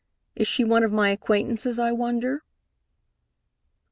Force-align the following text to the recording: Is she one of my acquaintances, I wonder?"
Is 0.35 0.47
she 0.47 0.63
one 0.63 0.83
of 0.83 0.91
my 0.91 1.11
acquaintances, 1.11 1.77
I 1.77 1.91
wonder?" 1.91 2.41